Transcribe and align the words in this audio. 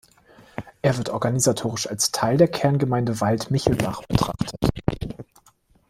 Er 0.81 0.97
wird 0.97 1.11
organisatorisch 1.11 1.87
als 1.87 2.11
Teil 2.11 2.35
der 2.35 2.47
Kerngemeinde 2.47 3.21
Wald-Michelbach 3.21 4.01
betrachtet. 4.07 4.49